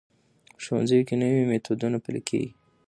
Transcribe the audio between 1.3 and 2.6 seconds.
میتودونه پلي کېږي.